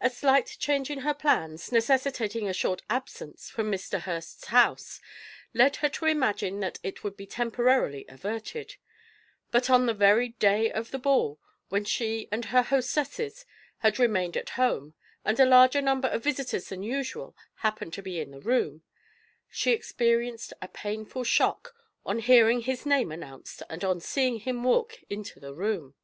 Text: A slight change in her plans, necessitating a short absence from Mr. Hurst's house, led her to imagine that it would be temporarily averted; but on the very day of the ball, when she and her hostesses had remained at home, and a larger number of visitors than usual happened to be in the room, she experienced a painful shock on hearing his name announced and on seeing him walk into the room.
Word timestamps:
A 0.00 0.10
slight 0.10 0.44
change 0.58 0.90
in 0.90 1.02
her 1.02 1.14
plans, 1.14 1.70
necessitating 1.70 2.48
a 2.48 2.52
short 2.52 2.82
absence 2.90 3.48
from 3.48 3.70
Mr. 3.70 4.00
Hurst's 4.00 4.46
house, 4.46 5.00
led 5.54 5.76
her 5.76 5.88
to 5.90 6.06
imagine 6.06 6.58
that 6.58 6.80
it 6.82 7.04
would 7.04 7.16
be 7.16 7.24
temporarily 7.24 8.04
averted; 8.08 8.74
but 9.52 9.70
on 9.70 9.86
the 9.86 9.94
very 9.94 10.30
day 10.30 10.68
of 10.68 10.90
the 10.90 10.98
ball, 10.98 11.38
when 11.68 11.84
she 11.84 12.26
and 12.32 12.46
her 12.46 12.62
hostesses 12.62 13.46
had 13.78 14.00
remained 14.00 14.36
at 14.36 14.50
home, 14.58 14.94
and 15.24 15.38
a 15.38 15.46
larger 15.46 15.80
number 15.80 16.08
of 16.08 16.24
visitors 16.24 16.70
than 16.70 16.82
usual 16.82 17.36
happened 17.58 17.92
to 17.92 18.02
be 18.02 18.18
in 18.18 18.32
the 18.32 18.40
room, 18.40 18.82
she 19.48 19.70
experienced 19.70 20.52
a 20.60 20.66
painful 20.66 21.22
shock 21.22 21.72
on 22.04 22.18
hearing 22.18 22.62
his 22.62 22.84
name 22.84 23.12
announced 23.12 23.62
and 23.70 23.84
on 23.84 24.00
seeing 24.00 24.40
him 24.40 24.64
walk 24.64 25.04
into 25.08 25.38
the 25.38 25.54
room. 25.54 25.94